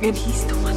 And 0.00 0.16
he's 0.16 0.46
the 0.46 0.54
one 0.58 0.67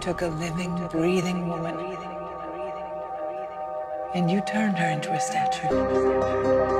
took 0.00 0.22
a 0.22 0.28
living, 0.28 0.88
breathing 0.88 1.46
woman 1.46 1.76
and 4.14 4.30
you 4.30 4.40
turned 4.40 4.76
her 4.76 4.88
into 4.88 5.12
a 5.12 5.20
statue. 5.20 6.79